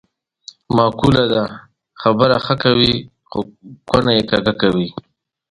معقوله 0.77 1.23
ده: 1.33 1.43
خبره 2.01 2.37
ښه 2.45 2.55
کوې 2.63 2.93
خو 3.29 3.39
کونه 3.89 4.11
یې 4.17 4.23
کږه 4.31 4.53
کوې. 4.61 4.87